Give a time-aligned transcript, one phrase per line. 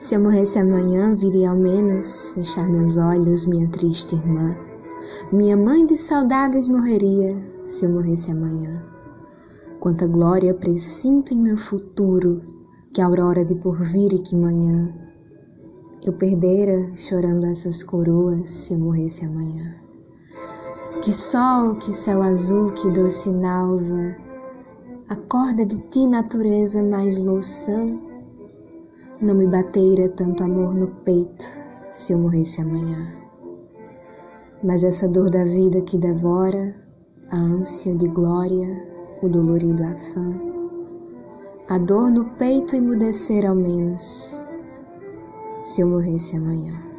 [0.00, 4.56] Se eu morresse amanhã, viria ao menos fechar meus olhos, minha triste irmã.
[5.30, 7.36] Minha mãe de saudades morreria
[7.68, 8.82] se eu morresse amanhã.
[9.78, 12.40] Quanta glória presinto em meu futuro,
[12.94, 14.90] que aurora de porvir e que manhã.
[16.02, 19.74] Eu perdera chorando essas coroas se eu morresse amanhã.
[21.02, 24.16] Que sol, que céu azul, que doce nalva,
[25.10, 28.08] acorda de ti, natureza mais louçã
[29.20, 31.46] não me bateira tanto amor no peito
[31.92, 33.06] se eu morresse amanhã.
[34.64, 36.74] Mas essa dor da vida que devora,
[37.30, 38.68] a ânsia de glória,
[39.22, 40.34] o dolorido afã,
[41.68, 44.34] a dor no peito emudecer ao menos,
[45.62, 46.89] se eu morresse amanhã.